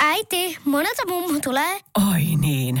[0.00, 1.80] Äiti, monelta mummu tulee?
[2.12, 2.80] Oi niin.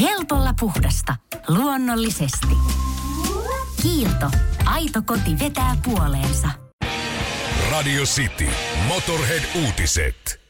[0.00, 1.16] Helpolla puhdasta.
[1.48, 2.56] Luonnollisesti.
[3.82, 4.30] Kiilto.
[4.64, 6.48] Aito koti vetää puoleensa.
[7.70, 8.48] Radio City.
[8.88, 10.43] Motorhead-uutiset.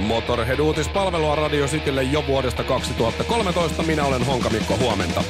[0.00, 3.82] Motorhead-uutispalvelua Radio Citylle jo vuodesta 2013.
[3.82, 5.24] Minä olen Honka Mikko, huomenta.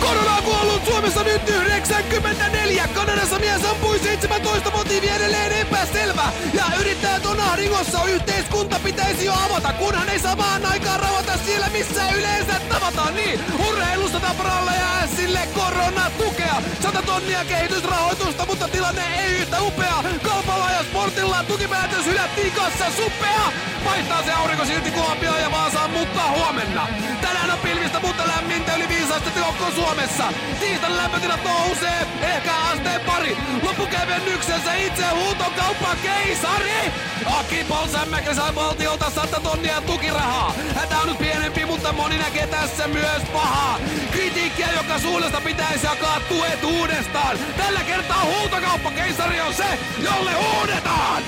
[0.00, 2.88] Korona on kuollut Suomessa nyt 94.
[2.94, 6.32] Kanadassa mies ampui 17 motiivi edelleen epäselvä.
[6.54, 8.04] Ja yrittäjät on ahdingossa.
[8.04, 13.14] Yhteiskunta pitäisi jo avata, kunhan ei samaan aikaan ravata siellä, missä yleensä tavataan.
[13.14, 16.62] Niin, urheilusta Tapralle ja sille korona tukea.
[16.82, 20.04] 100 tonnia kehitysrahoitusta, mutta tilanne ei yhtä upea.
[20.22, 23.52] Kaupalla ja sportilla tukipäätös hylättiin kassa suppea.
[23.84, 26.88] Vaihtaa se aurinko silti Kuopio ja Vaasaan, mutta huomenna.
[27.20, 29.40] Tänään on pilvistä, mutta lämmintä yli 5 astetta
[29.74, 30.24] Suomessa.
[30.60, 33.36] Tiistan lämpötilat nousee, ehkä asteen pari.
[33.62, 36.92] Loppukevennyksensä itse huutokauppa keisari.
[37.26, 40.54] Aki Polsämmäkä sai valtiolta 100 tonnia tukirahaa.
[40.74, 43.78] Hätä on nyt pienempi, mutta moni näkee tässä myös pahaa.
[44.10, 47.38] Kritiikkiä, joka suunnasta pitäisi jakaa tuet uudestaan.
[47.56, 51.22] Tällä kertaa huutokauppa keisari on se, jolle huudetaan.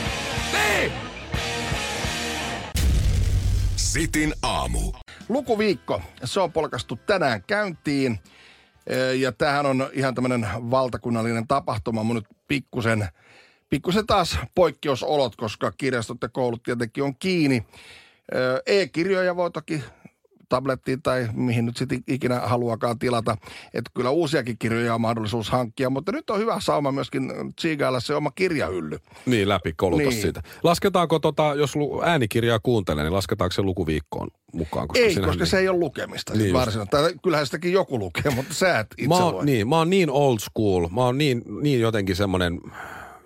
[3.76, 4.92] Sitin aamu.
[5.28, 8.18] Lukuviikko, se on polkastu tänään käyntiin.
[9.18, 12.02] Ja tämähän on ihan tämmöinen valtakunnallinen tapahtuma.
[12.02, 13.08] Mun nyt pikkusen,
[13.70, 17.66] pikkusen taas poikkeusolot, koska kirjastot ja koulut tietenkin on kiinni.
[18.66, 19.82] E-kirjoja voi toki
[20.54, 23.36] tablettiin tai mihin nyt sitten ikinä haluakaan tilata.
[23.74, 28.14] Että kyllä uusiakin kirjoja on mahdollisuus hankkia, mutta nyt on hyvä sauma myöskin tsiigailla se
[28.14, 28.98] oma kirjahylly.
[29.26, 30.12] Niin, läpi koluta Niin.
[30.22, 30.42] siitä.
[30.62, 34.88] Lasketaanko, tota, jos lu- äänikirjaa kuuntelee, niin lasketaanko se lukuviikkoon mukaan?
[34.94, 36.90] Ei, sinähän koska niin- se ei ole lukemista niin Niin just.
[36.90, 39.32] Tai Kyllähän sitäkin joku lukee, mutta sä et itse mä voi.
[39.32, 42.60] oon, niin, mä oon niin old school, mä oon niin, niin jotenkin semmoinen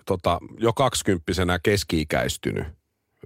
[0.06, 2.77] tota, jo kaksikymppisenä keski-ikäistynyt.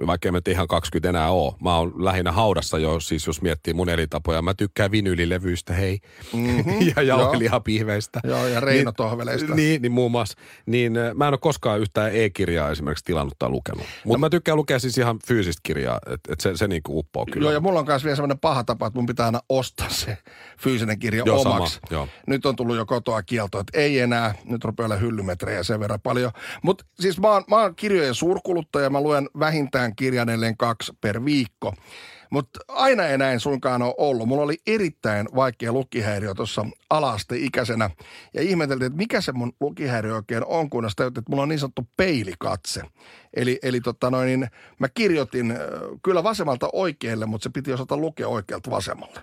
[0.06, 1.56] Vaikka en ihan 20 enää oo.
[1.62, 4.42] Mä oon lähinnä haudassa jo, siis jos miettii mun elitapoja.
[4.42, 5.98] Mä tykkään vinylilevyistä, hei.
[6.32, 6.74] Mm-hmm.
[6.96, 8.20] ja jauhelihapihveistä.
[8.24, 9.54] Joo, ja Reino Tohveleista.
[9.54, 10.38] Niin, niin muun muassa.
[10.66, 13.86] Niin äh, mä en ole koskaan yhtään e-kirjaa esimerkiksi tilannut tai lukenut.
[14.04, 17.44] Mutta mä tykkään lukea siis ihan fyysistä kirjaa, että et se, se niinku uppoo kyllä.
[17.44, 20.18] Joo, ja mulla on myös vielä semmoinen paha tapa, että mun pitää aina ostaa se
[20.58, 21.80] fyysinen kirja Joo, sama, omaksi.
[21.90, 22.08] joo.
[22.26, 26.00] Nyt on tullut jo kotoa kielto, että ei enää, nyt rupeaa olla hyllymetrejä sen verran
[26.00, 26.30] paljon.
[26.62, 31.24] Mutta siis mä oon, mä oon kirjojen suurkuluttaja, mä luen vähintään kirjan edelleen kaksi per
[31.24, 31.74] viikko.
[32.30, 34.28] Mutta aina ei näin suinkaan ole ollut.
[34.28, 37.90] Mulla oli erittäin vaikea lukihäiriö tuossa alasteikäisenä.
[38.34, 41.58] Ja ihmeteltiin, että mikä se mun lukihäiriö oikein on, kun sitä että mulla on niin
[41.58, 42.82] sanottu peilikatse.
[43.34, 45.58] Eli, eli tota noin, niin mä kirjoitin äh,
[46.02, 49.20] kyllä vasemmalta oikealle, mutta se piti osata lukea oikealta vasemmalle.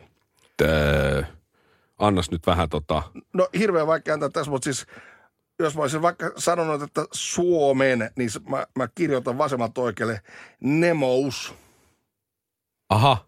[0.58, 1.24] Tää,
[2.00, 3.04] annas nyt vähän tota...
[3.34, 4.86] No hirveän vaikea antaa tässä, mutta siis
[5.60, 10.22] jos mä olisin vaikka sanonut, että Suomen, niin mä, mä kirjoitan vasemmalta oikealle
[10.60, 11.54] Nemous.
[12.90, 13.26] Aha.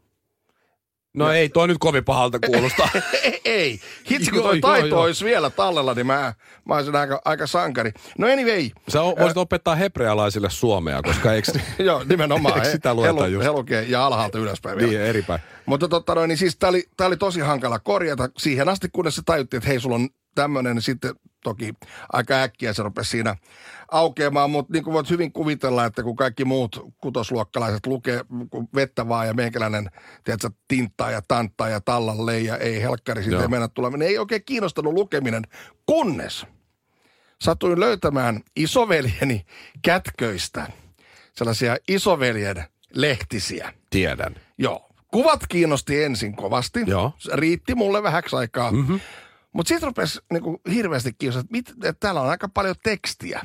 [1.14, 2.90] No ei, toi nyt kovin pahalta kuulostaa.
[3.24, 3.80] ei, ei.
[4.12, 5.02] Hitsi, kun Joo, toi joo, taito joo.
[5.02, 6.34] olisi vielä tallella, niin mä,
[6.66, 7.92] mä olisin aika, aika sankari.
[8.18, 8.69] No anyway.
[8.90, 12.56] Sä o- voisit opettaa hebrealaisille suomea, koska eikö Joo, nimenomaan.
[12.58, 13.46] Eikö sitä lueta lu- just?
[13.46, 14.90] he lukee ja alhaalta ylöspäin vielä.
[14.92, 15.42] niin eri päin.
[15.66, 19.16] Mutta totta noin, niin siis tää oli, tää oli tosi hankala korjata siihen asti, kunnes
[19.16, 21.74] se tajuttiin, että hei, sulla on tämmöinen, niin sitten toki
[22.13, 23.35] aika äkkiä se rupesi siinä
[23.91, 28.25] aukeamaan, mutta niin kuin voit hyvin kuvitella, että kun kaikki muut kutosluokkalaiset lukee
[28.75, 29.91] vettä vaan ja meikäläinen,
[30.24, 34.94] tiedätkö, tinttaa ja tanttaa ja tallalle ja ei helkkari siitä mennä tulemaan, ei oikein kiinnostanut
[34.94, 35.44] lukeminen,
[35.85, 36.46] kunnes
[37.41, 39.46] satuin löytämään isoveljeni
[39.81, 40.68] kätköistä
[41.34, 43.74] sellaisia isoveljen lehtisiä.
[43.90, 44.35] Tiedän.
[44.57, 44.88] Joo.
[45.07, 46.84] Kuvat kiinnosti ensin kovasti.
[46.88, 47.13] Joo.
[47.18, 48.72] Se riitti mulle vähäksi aikaa.
[48.72, 49.00] Mm-hmm.
[49.53, 53.41] Mutta sitten rupesi niinku hirveästi kiinnostaa, että, mit, että täällä on aika paljon tekstiä.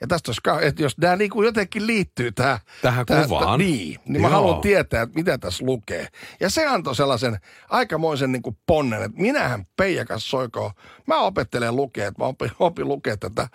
[0.00, 3.58] Ja tästä olisi, että jos tämä niinku jotenkin liittyy tähän, Tähän kuvaan.
[3.58, 6.08] niin, niin mä haluan tietää, että mitä tässä lukee.
[6.40, 7.38] Ja se antoi sellaisen
[7.70, 10.72] aikamoisen niinku ponnen, että minähän Peijakas soiko,
[11.06, 13.48] mä opettelen lukea, että mä opin, opin lukea tätä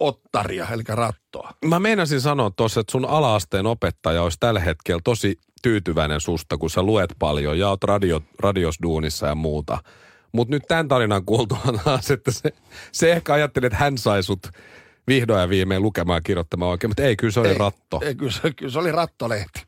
[0.00, 1.54] ottaria, eli rattoa.
[1.64, 6.70] Mä meinasin sanoa tuossa, että sun alaasteen opettaja olisi tällä hetkellä tosi tyytyväinen susta, kun
[6.70, 9.78] sä luet paljon ja oot radio, radiosduunissa ja muuta.
[10.32, 12.50] Mutta nyt tämän tarinan kuultua taas, että se,
[12.92, 14.46] se ehkä ajatteli, että hän sai sut
[15.08, 18.00] vihdoin ja viimein lukemaan ja kirjoittamaan oikein, mutta ei, kyllä se oli ei, ratto.
[18.04, 19.62] Ei, kyllä, se, kyllä se oli rattolehti.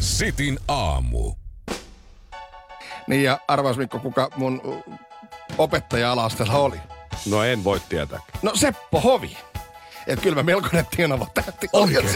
[0.00, 1.32] Sitin aamu.
[3.06, 4.62] Niin ja arvas Mikko, kuka mun
[5.58, 6.76] opettaja alastella oli.
[7.26, 8.20] No en voi tietää.
[8.42, 9.36] No Seppo Hovi.
[10.06, 11.68] Että kyllä mä melkoinen tienava tähti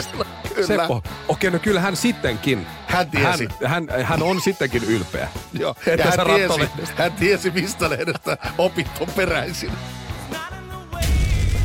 [0.03, 0.29] silloin.
[0.55, 0.67] Kyllä.
[0.67, 3.49] Seppo, okei, no kyllä hän sittenkin, Hän tiesi.
[3.65, 5.29] Hän, hän, hän on sittenkin ylpeä.
[5.59, 7.03] Joo, Että ja hän tiesi, rattolehdestä.
[7.03, 9.73] hän tiesi, mistä lehdestä opit on peräisin.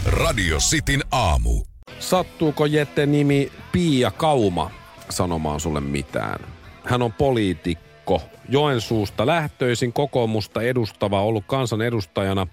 [0.06, 1.64] Radio Cityn aamu.
[2.00, 4.72] Sattuuko Jette nimi Pia Kauma
[5.10, 6.40] sanomaan sulle mitään?
[6.86, 12.48] Hän on poliitikko, Joensuusta lähtöisin kokoomusta edustava, ollut kansanedustajana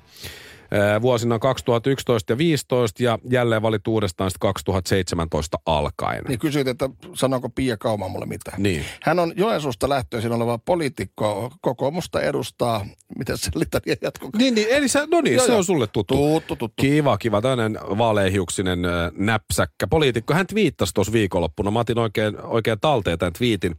[1.02, 6.24] vuosina 2011 ja 2015 ja jälleen valittu uudestaan sitten 2017 alkaen.
[6.28, 8.62] Niin kysyit, että sanooko Pia Kauma mulle mitään.
[8.62, 8.84] Niin.
[9.02, 12.86] Hän on Joensuusta lähtöisin oleva poliitikko, kokoomusta edustaa,
[13.18, 14.30] miten se litania jatkuu?
[14.38, 15.58] Niin, niin, eli se, no niin, Joo, se joo.
[15.58, 16.14] on sulle tuttu.
[16.14, 16.82] Tuttu, tuttu.
[16.82, 17.40] Kiva, kiva.
[17.40, 20.34] Tällainen vaaleahiuksinen äh, näpsäkkä poliitikko.
[20.34, 21.70] Hän twiittasi tuossa viikonloppuna.
[21.70, 23.76] Mä otin oikein, oikein talteen tämän twiitin.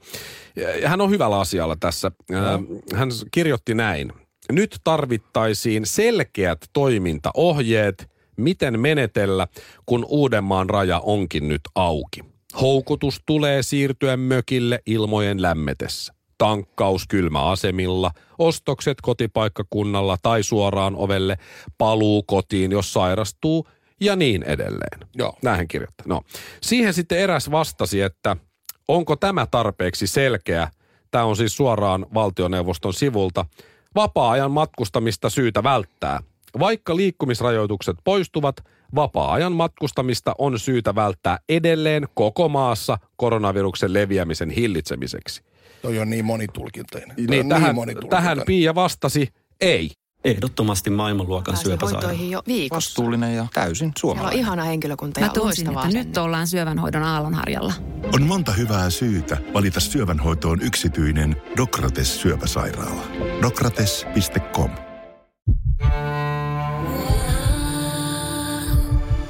[0.86, 2.12] Hän on hyvällä asialla tässä.
[2.34, 4.25] Äh, Hän kirjoitti näin.
[4.52, 9.48] Nyt tarvittaisiin selkeät toimintaohjeet, miten menetellä,
[9.86, 12.22] kun Uudenmaan raja onkin nyt auki.
[12.62, 16.14] Houkutus tulee siirtyä mökille ilmojen lämmetessä.
[16.38, 21.38] Tankkaus kylmäasemilla, ostokset kotipaikkakunnalla tai suoraan ovelle,
[21.78, 23.68] paluu kotiin, jos sairastuu
[24.02, 25.00] ja niin edelleen.
[25.16, 25.38] Joo.
[25.44, 26.06] Näin hän kirjoittaa.
[26.08, 26.22] No.
[26.62, 28.38] Siihen sitten eräs vastasi, että
[28.88, 30.68] onko tämä tarpeeksi selkeä.
[31.12, 33.46] Tämä on siis suoraan valtioneuvoston sivulta.
[33.96, 36.20] Vapaa-ajan matkustamista syytä välttää.
[36.60, 38.56] Vaikka liikkumisrajoitukset poistuvat,
[38.96, 45.42] vapaa-ajan matkustamista on syytä välttää edelleen koko maassa koronaviruksen leviämisen hillitsemiseksi.
[45.82, 47.16] Toi on niin monitulkintainen.
[47.16, 48.24] Toi Niin, on tähän, niin monitulkintainen.
[48.24, 49.30] tähän Pia vastasi,
[49.62, 49.92] ei.
[50.26, 52.12] Ehdottomasti maailmanluokan syöpäsairaala.
[52.14, 52.76] jo viikossa.
[52.90, 54.40] Vastuullinen ja täysin Siellä on suomalainen.
[54.40, 57.74] ihana henkilökunta Mä ja tunsin, loistavaa että nyt ollaan syövänhoidon aallonharjalla.
[58.14, 63.02] On monta hyvää syytä valita syövänhoitoon yksityinen Dokrates syöpäsairaala.
[63.42, 64.70] Dokrates.com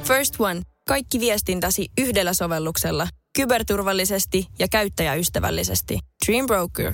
[0.04, 0.62] First One.
[0.88, 3.08] Kaikki viestintäsi yhdellä sovelluksella.
[3.36, 5.98] Kyberturvallisesti ja käyttäjäystävällisesti.
[6.26, 6.92] Dream Broker.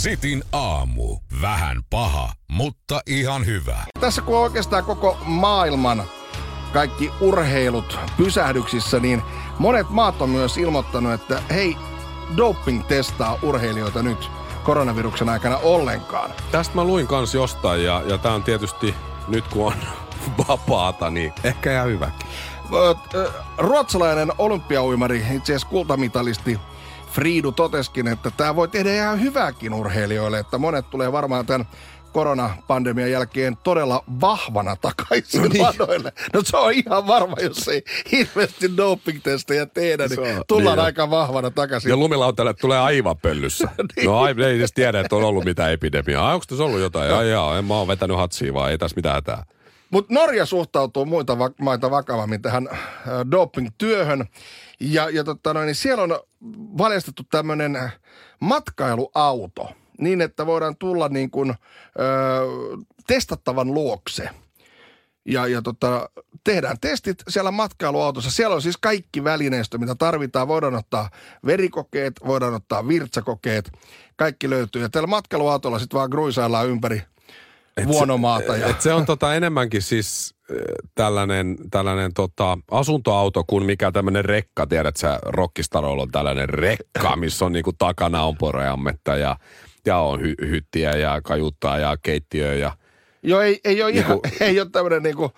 [0.00, 1.18] Sitin aamu.
[1.42, 3.76] Vähän paha, mutta ihan hyvä.
[4.00, 6.02] Tässä kun on oikeastaan koko maailman
[6.72, 9.22] kaikki urheilut pysähdyksissä, niin
[9.58, 11.76] monet maat on myös ilmoittanut, että hei,
[12.36, 14.30] doping testaa urheilijoita nyt
[14.64, 16.30] koronaviruksen aikana ollenkaan.
[16.50, 18.94] Tästä mä luin kans jostain ja, ja tää on tietysti
[19.28, 19.74] nyt kun on
[20.48, 22.26] vapaata, niin ehkä ihan hyväkin.
[23.58, 26.60] Ruotsalainen olympiauimari, itse asiassa kultamitalisti
[27.12, 31.66] Friidu toteskin, että tämä voi tehdä ihan hyvääkin urheilijoille, että monet tulee varmaan tämän
[32.12, 35.62] koronapandemian jälkeen todella vahvana takaisin niin.
[35.62, 36.12] ladoille.
[36.34, 41.10] No se on ihan varma, jos ei hirveästi doping-testejä tehdä, niin on- tullaan niin aika
[41.10, 41.88] vahvana takaisin.
[41.90, 43.68] Ja lumilautalle tulee aivan pöllyssä.
[43.96, 44.06] Niin.
[44.06, 46.32] No ai, ei edes tiedä, että on ollut mitään epidemiaa.
[46.34, 47.12] Onko tässä ollut jotain?
[47.14, 49.44] Ai jaa, en mä oon vetänyt hatsia vaan, ei tässä mitään hätää.
[49.90, 52.78] Mutta Norja suhtautuu muita va- maita vakavammin tähän äh,
[53.30, 54.24] doping-työhön.
[54.80, 56.20] Ja, ja tota noin, niin siellä on
[56.78, 57.78] valjastettu tämmöinen
[58.40, 59.70] matkailuauto
[60.00, 61.54] niin, että voidaan tulla niin kuin, ö,
[63.06, 64.30] testattavan luokse.
[65.24, 66.10] Ja, ja tota,
[66.44, 68.30] tehdään testit siellä matkailuautossa.
[68.30, 70.48] Siellä on siis kaikki välineistö, mitä tarvitaan.
[70.48, 71.10] Voidaan ottaa
[71.46, 73.72] verikokeet, voidaan ottaa virtsakokeet.
[74.16, 74.82] Kaikki löytyy.
[74.82, 77.02] Ja tällä matkailuautolla sitten vaan gruisaillaan ympäri
[77.86, 78.56] vuonomaata.
[78.56, 80.56] Ja, Et se on tota enemmänkin siis äh,
[80.94, 84.66] tällainen, tällainen tota asuntoauto kuin mikä tämmöinen rekka.
[84.66, 89.36] Tiedät sä, Rockistaroilla on tällainen rekka, missä on niinku takana on poreammetta ja,
[89.86, 92.72] ja on hy- hyttiä ja kajuttaa ja keittiö ja
[93.22, 95.32] Joo, ei, ei ole, ihan, Niinku- ei ole tämmöinen niinku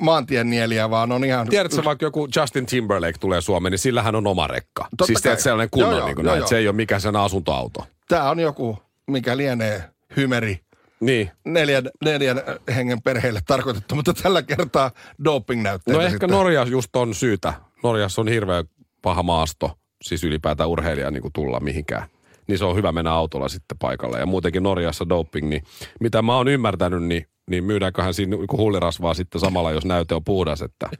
[0.00, 1.48] maantien nieliä, vaan on ihan...
[1.48, 4.82] Tiedätkö vaikka joku Justin Timberlake tulee Suomeen, niin sillähän on oma rekka.
[4.82, 5.40] Totta siis kai.
[5.40, 6.48] sellainen kunnon, Joo, niin kuin joo, näin, joo.
[6.48, 7.86] se ei ole mikään sen asuntoauto.
[8.08, 9.84] Tämä on joku, mikä lienee
[10.16, 10.60] hymeri
[11.02, 11.30] Niin.
[11.44, 12.42] neljän, neljän
[12.74, 14.90] hengen perheelle tarkoitettu, mutta tällä kertaa
[15.24, 16.30] doping-näytteitä No ehkä sitten.
[16.30, 17.54] Norja just on syytä.
[17.82, 18.64] Norjassa on hirveän
[19.02, 22.08] paha maasto, siis ylipäätään urheilija niin kuin tulla mihinkään.
[22.46, 24.18] Niin se on hyvä mennä autolla sitten paikalle.
[24.18, 25.62] Ja muutenkin Norjassa doping, niin
[26.00, 30.24] mitä mä oon ymmärtänyt, niin, niin myydäänköhän siinä niin huulirasvaa sitten samalla, jos näyte on
[30.24, 30.90] puhdas, että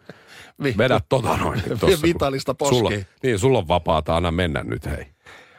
[0.78, 1.62] vedät tota noin.
[1.80, 2.78] tossa, Vitalista poskiin.
[2.78, 5.06] Sulla, niin, sulla on vapaata, anna mennä nyt hei.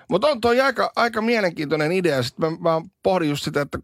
[0.10, 2.24] Mutta on toi aika, aika mielenkiintoinen idea.
[2.24, 3.80] Sitten mä, mä pohdin just sitä, että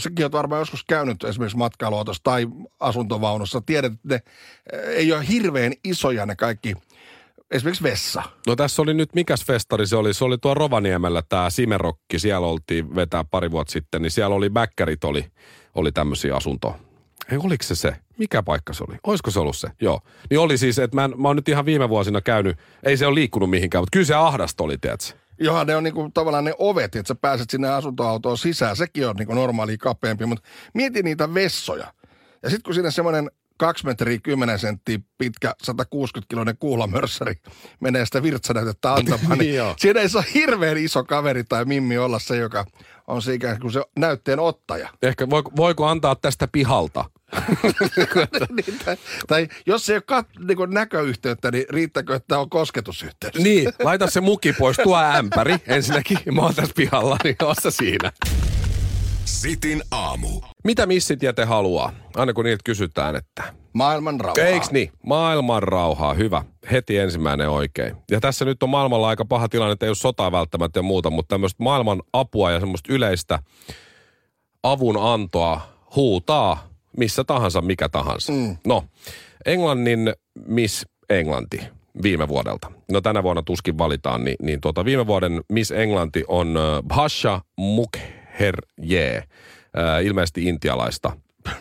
[0.00, 2.46] sekin on varmaan joskus käynyt esimerkiksi matkailuautossa tai
[2.80, 3.60] asuntovaunussa.
[3.66, 4.14] Tiedät, että ne
[4.72, 6.74] eh, ei ole hirveän isoja ne kaikki,
[7.50, 8.22] esimerkiksi vessa.
[8.46, 10.14] No tässä oli nyt, mikäs festari se oli?
[10.14, 14.50] Se oli tuo Rovaniemellä tämä Simerokki, siellä oltiin vetää pari vuotta sitten, niin siellä oli
[14.50, 15.26] Bäkkärit oli,
[15.74, 16.76] oli tämmöisiä asunto.
[17.32, 17.96] Ei, oliko se se?
[18.18, 18.96] Mikä paikka se oli?
[19.06, 19.68] Olisiko se ollut se?
[19.80, 20.00] Joo.
[20.30, 23.14] Niin oli siis, että mä, mä oon nyt ihan viime vuosina käynyt, ei se ole
[23.14, 25.23] liikkunut mihinkään, mutta kyllä se ahdasta oli, tiedätkö?
[25.40, 28.76] Johan ne on niinku tavallaan ne ovet, että sä pääset sinne asuntoautoon sisään.
[28.76, 31.92] Sekin on niinku normaali kapeampi, mutta mieti niitä vessoja.
[32.42, 37.34] Ja sitten kun sinne semmoinen 2 metriä 10 senttiä pitkä 160-kiloinen kuulamörssäri
[37.80, 42.36] menee sitä virtsanäytettä antamaan, niin siinä ei saa hirveän iso kaveri tai mimmi olla se,
[42.36, 42.64] joka
[43.06, 44.88] on se ikään kuin se näytteen ottaja.
[45.02, 47.04] Ehkä voiko, voiko antaa tästä pihalta?
[48.50, 53.34] Niin, tai, tai jos ei ole kat, niin kuin näköyhteyttä, niin riittääkö, että on kosketusyhteys?
[53.34, 56.18] Niin, laita se muki pois, tuo ämpäri ensinnäkin.
[56.32, 58.12] Mä oon tässä pihalla, niin ossa siinä.
[59.24, 60.40] Sitin aamu.
[60.64, 61.92] Mitä missitiete haluaa?
[62.16, 63.42] Aina kun niiltä kysytään, että
[63.74, 64.44] Maailman rauhaa.
[64.44, 64.92] Eiks niin?
[65.06, 66.44] Maailman rauhaa, hyvä.
[66.72, 67.96] Heti ensimmäinen oikein.
[68.10, 71.10] Ja tässä nyt on maailmalla aika paha tilanne, että ei ole sotaa välttämättä ja muuta,
[71.10, 73.38] mutta tämmöistä maailman apua ja semmoista yleistä
[74.62, 75.60] avun antoa
[75.96, 78.32] huutaa missä tahansa, mikä tahansa.
[78.32, 78.56] Mm.
[78.66, 78.84] No,
[79.46, 80.12] Englannin
[80.46, 81.60] Miss Englanti
[82.02, 82.72] viime vuodelta.
[82.90, 87.40] No tänä vuonna tuskin valitaan, niin, niin tuota, viime vuoden Miss Englanti on äh, Bhasha
[87.56, 91.12] Mukherjee, äh, ilmeisesti intialaista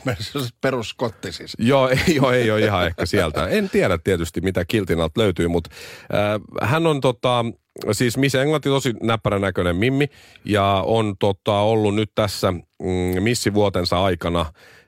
[0.61, 1.55] Peruskotti siis.
[1.59, 3.47] Joo, ei, joo, ei ole ihan ehkä sieltä.
[3.47, 5.69] En tiedä tietysti, mitä kiltin alta löytyy, mutta
[6.13, 7.45] äh, hän on tota,
[7.91, 10.07] siis Miss Englanti tosi näppärän näköinen mimmi
[10.45, 14.45] ja on tota, ollut nyt tässä mm, missivuotensa aikana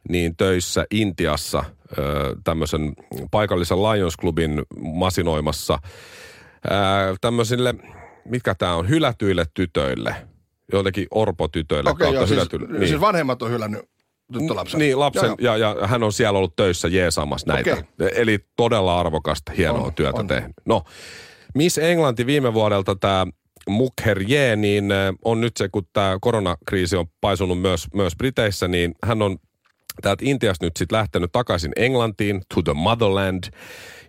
[0.10, 1.64] niin töissä Intiassa
[2.44, 2.94] tämmöisen
[3.32, 5.80] paikallisen Lions Clubin masinoimassa
[7.22, 7.76] tämmöisille,
[8.26, 10.16] mitkä tämä on, hylätyille tytöille,
[10.72, 12.68] joillekin orpotytöille Okei, kautta joo, siis, hylätyille.
[12.68, 12.88] niin.
[12.88, 13.82] siis vanhemmat on hylännyt
[14.34, 14.80] tyttölapsen.
[14.80, 17.74] Niin, lapsen, Joo, ja, ja hän on siellä ollut töissä jeesaamassa näitä.
[17.74, 17.84] Okei.
[18.16, 20.28] Eli todella arvokasta, hienoa On, työtä on.
[20.28, 20.52] tehnyt.
[20.66, 20.84] No,
[21.56, 23.28] Miss Englanti viime vuodelta tämä
[23.70, 24.86] Mukherjee, niin
[25.26, 29.38] on nyt se, kun tämä koronakriisi on paisunut myös, myös Briteissä, niin hän on
[30.02, 33.44] täältä Intiasta nyt sitten lähtenyt takaisin Englantiin, to the motherland,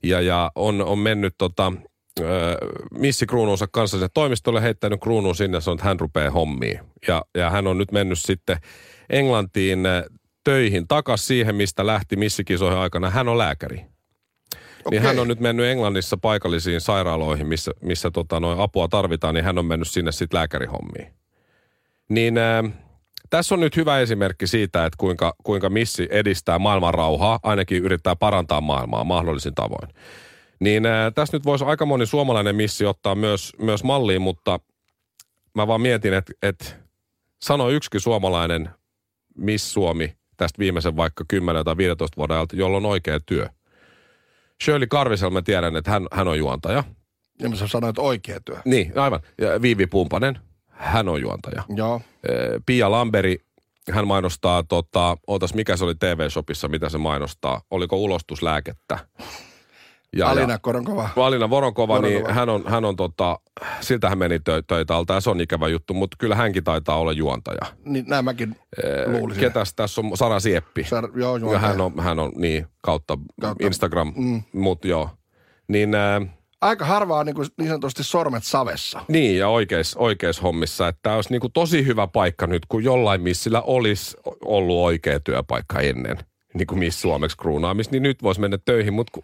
[0.02, 1.73] ja, ja on, on mennyt tota,
[2.21, 2.26] äh,
[2.99, 6.81] missikruununsa kanssa sinne toimistolle, heittänyt kruunun sinne, on, että hän rupeaa hommiin.
[7.09, 8.57] Ja, ja hän on nyt mennyt sitten
[9.11, 9.78] Englantiin
[10.45, 13.11] töihin takas siihen, mistä lähti missikisoihin aikana.
[13.11, 13.87] Hän on lääkäri.
[14.90, 19.45] Niin hän on nyt mennyt Englannissa paikallisiin sairaaloihin, missä, missä tota, noin apua tarvitaan, niin
[19.45, 21.12] hän on mennyt sinne sitten lääkärihommiin.
[22.09, 22.64] Niin äh,
[23.30, 28.16] tässä on nyt hyvä esimerkki siitä, että kuinka, kuinka missi edistää maailman rauhaa, ainakin yrittää
[28.16, 29.88] parantaa maailmaa mahdollisin tavoin.
[30.61, 34.61] Niin äh, tässä nyt voisi aika moni suomalainen missi ottaa myös, myös malliin, mutta
[35.54, 36.64] mä vaan mietin, että, että
[37.42, 38.71] sano yksikin suomalainen
[39.37, 43.49] Miss Suomi tästä viimeisen vaikka 10 tai 15 vuoden ajalta, jolla on oikea työ.
[44.64, 46.85] Shirley Karvisel mä tiedän, että hän, hän on juontaja.
[47.42, 48.56] Ja mä sanoin, että oikea työ.
[48.64, 49.21] Niin, aivan.
[49.38, 50.38] Ja Viivi Pumpanen,
[50.76, 51.62] hän on juontaja.
[51.76, 52.00] Joo.
[52.66, 53.38] Pia Lamberi,
[53.90, 57.61] hän mainostaa, tota, ootas mikä se oli TV-shopissa, mitä se mainostaa.
[57.71, 58.99] Oliko ulostuslääkettä?
[60.16, 61.09] Ja, Alina ja, Koronkova.
[61.16, 62.35] Alina Voronkova, niin Voronkova.
[62.35, 63.38] hän on, hän on tota,
[63.80, 66.99] siltä hän meni tö, töitä alta ja se on ikävä juttu, mutta kyllä hänkin taitaa
[66.99, 67.61] olla juontaja.
[67.85, 68.56] Niin näin mäkin
[69.06, 69.40] luulisin.
[69.40, 70.16] Ketäs tässä on?
[70.16, 70.85] Sara Sieppi.
[70.85, 71.52] Sar, joo, joo.
[71.52, 74.25] ja hän on, hän on niin, kautta, Kautta- Instagram, mm.
[74.25, 74.42] mm.
[74.61, 75.11] mutta joo.
[75.68, 76.28] Niin, äh,
[76.61, 79.01] Aika harvaa niin, kuin, niin sanotusti sormet savessa.
[79.09, 82.85] niin ja oikeis, oikeis hommissa, että tämä olisi niin kuin tosi hyvä paikka nyt, kun
[82.85, 86.19] jollain missillä olisi ollut oikea työpaikka ennen,
[86.55, 89.23] niin kuin missä suomeksi kruunaamista, niin nyt voisi mennä töihin, mutta kun,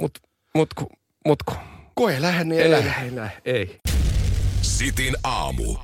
[0.00, 0.18] mut,
[0.54, 0.88] mut, mut,
[1.26, 1.56] mut, kun,
[1.94, 3.04] Kun ei lähde, niin ei, ei, lähde.
[3.06, 3.78] ei, lähde, ei.
[4.62, 5.76] Sitin aamu.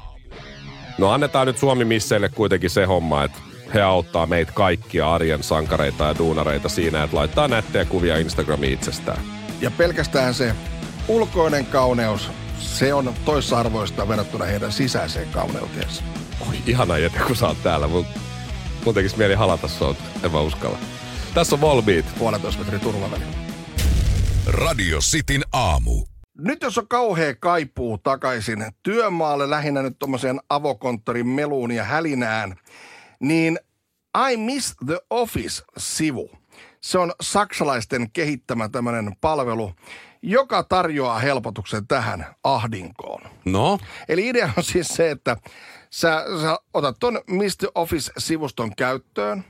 [0.99, 3.38] No annetaan nyt Suomi-misseille kuitenkin se homma, että
[3.75, 9.39] he auttaa meitä kaikkia arjen sankareita ja duunareita siinä, että laittaa nättejä kuvia Instagramiin itsestään.
[9.61, 10.55] Ja pelkästään se
[11.09, 16.02] ulkoinen kauneus, se on toisarvoista verrattuna heidän sisäiseen kauneuteensa.
[16.49, 17.88] Oi, ihana jätä, kun sä oot täällä.
[17.88, 18.07] Mun,
[18.85, 20.79] mun tekis mieli halata sua, en mä uskalla.
[21.35, 22.05] Tässä on Volbeat.
[22.19, 23.23] Puolentoista metrin turvaväli.
[24.47, 26.05] Radio Cityn aamu.
[26.38, 32.57] Nyt jos on kauhea kaipuu takaisin työmaalle, lähinnä nyt tuommoiseen avokonttorin meluun ja hälinään,
[33.21, 33.59] niin
[34.31, 36.31] I Miss the Office-sivu.
[36.80, 39.72] Se on saksalaisten kehittämä tämmöinen palvelu,
[40.22, 43.22] joka tarjoaa helpotuksen tähän ahdinkoon.
[43.44, 45.37] No, Eli idea on siis se, että
[45.90, 47.70] sä, sä otat ton Mr.
[47.75, 49.44] Office-sivuston käyttöön,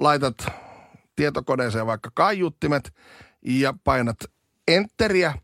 [0.00, 0.46] laitat
[1.16, 2.94] tietokoneeseen vaikka kaiuttimet
[3.44, 4.16] ja painat
[4.68, 5.34] enteriä,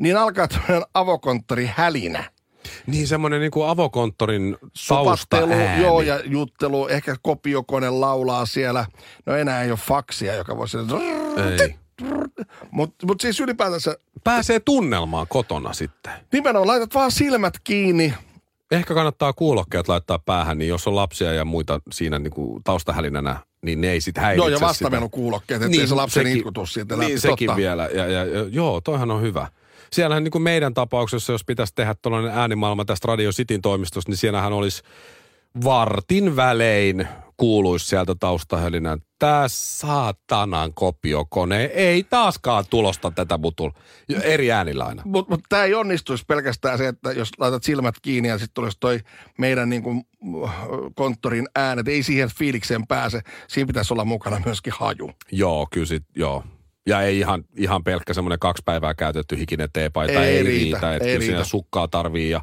[0.00, 2.35] niin alkaa tämmöinen avokonttori hälinä.
[2.86, 8.86] Niin semmonen niinku avokonttorin Supattelu, tausta joo, ja juttelu, ehkä kopiokone laulaa siellä.
[9.26, 10.76] No enää ei ole faksia, joka voisi...
[11.60, 11.74] Ei.
[12.70, 16.12] Mutta mut siis ylipäätänsä, Pääsee tunnelmaan kotona sitten.
[16.32, 18.14] nimenomaan laitat vaan silmät kiinni,
[18.70, 23.80] Ehkä kannattaa kuulokkeet laittaa päähän, niin jos on lapsia ja muita siinä niinku taustahälinänä, niin
[23.80, 24.66] ne ei sit häiritse Joo, ja sitä.
[24.66, 27.06] vastamenukuulokkeet, ettei Niin, se lapsen sekin- itku siitä läpi.
[27.06, 27.56] Niin, sekin Totta.
[27.56, 27.88] vielä.
[27.94, 29.48] Ja, ja, ja, joo, toihan on hyvä.
[29.92, 34.18] Siellähän niin kuin meidän tapauksessa, jos pitäisi tehdä tuollainen äänimaailma tästä Radio Cityn toimistosta, niin
[34.18, 34.82] siellähän olisi
[35.64, 39.00] vartin välein kuuluisi sieltä taustahölinän.
[39.18, 43.70] Tää saatanan kopiokone ei taaskaan tulosta tätä mutul.
[44.22, 45.02] Eri äänillä aina.
[45.04, 48.76] Mutta mut tämä ei onnistuisi pelkästään se, että jos laitat silmät kiinni ja sitten tulisi
[48.80, 49.00] toi
[49.38, 50.02] meidän niin kuin,
[50.94, 51.88] konttorin äänet.
[51.88, 53.20] Ei siihen fiilikseen pääse.
[53.48, 55.10] Siinä pitäisi olla mukana myöskin haju.
[55.32, 56.44] Joo, kyllä sit, joo.
[56.86, 60.94] Ja ei ihan, ihan pelkkä semmoinen kaksi päivää käytetty hikinen teepaita ei, Ei riitä, riitä.
[60.94, 61.44] Että ei riitä.
[61.44, 62.40] sukkaa tarvii ja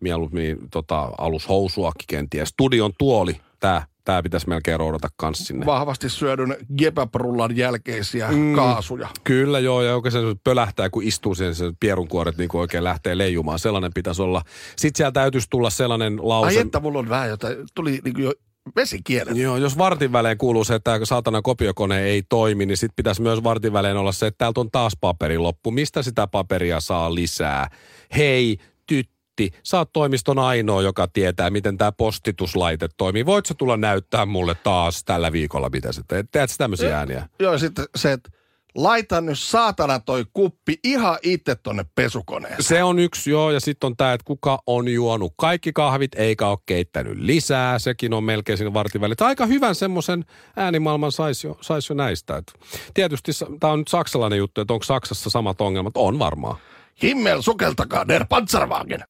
[0.00, 2.48] mieluummin tota, alushousuakin kenties.
[2.48, 5.66] Studion tuoli, tää, tää pitäisi melkein roudata kans sinne.
[5.66, 8.54] Vahvasti syödyn gepäprullan jälkeisiä mm.
[8.54, 9.08] kaasuja.
[9.24, 13.58] Kyllä joo, ja oikein se pölähtää, kun istuu siihen, se pierunkuoret niin oikein lähtee leijumaan.
[13.58, 14.42] Sellainen pitäisi olla.
[14.76, 16.58] Sitten sieltä täytyisi tulla sellainen lause.
[16.58, 18.32] Ai että mulla on vähän jotain, tuli niin jo
[18.76, 19.36] vesikielet.
[19.36, 23.44] Joo, jos vartin välein kuuluu se, että saatana kopiokone ei toimi, niin sitten pitäisi myös
[23.44, 25.70] vartin välein olla se, että täältä on taas paperi loppu.
[25.70, 27.70] Mistä sitä paperia saa lisää?
[28.16, 33.26] Hei, tytti, sä oot toimiston ainoa, joka tietää, miten tämä postituslaite toimii.
[33.26, 36.26] Voit sä tulla näyttää mulle taas tällä viikolla, mitä sä teet?
[36.30, 37.28] Teet tämmöisiä ääniä?
[37.38, 38.30] Joo, sitten se, että
[38.76, 42.62] laita nyt saatana toi kuppi ihan itse tonne pesukoneeseen.
[42.62, 46.48] Se on yksi, joo, ja sitten on tämä, että kuka on juonut kaikki kahvit, eikä
[46.48, 47.78] ole keittänyt lisää.
[47.78, 49.16] Sekin on melkein siinä vartin väliin.
[49.20, 50.24] Aika hyvän semmoisen
[50.56, 52.36] äänimaailman saisi jo, sais jo näistä.
[52.36, 52.52] Et
[52.94, 55.96] tietysti tämä on nyt saksalainen juttu, että onko Saksassa samat ongelmat?
[55.96, 56.56] On varmaan.
[57.02, 59.04] Himmel, sukeltakaa der Panzerwagen.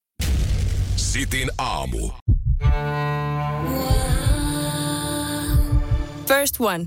[0.97, 2.11] Sitin aamu.
[6.29, 6.87] First One.